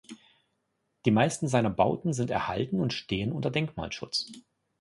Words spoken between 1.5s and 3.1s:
Bauten sind erhalten und